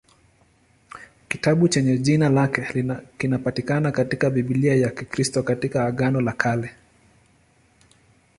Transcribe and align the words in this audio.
Kitabu 1.29 1.67
chenye 1.67 1.97
jina 1.97 2.29
lake 2.29 2.85
kinapatikana 3.17 3.91
katika 3.91 4.29
Biblia 4.29 4.75
ya 4.75 4.89
Kikristo 4.89 5.43
katika 5.43 5.85
Agano 5.85 6.21
la 6.21 6.31
Kale. 6.31 6.73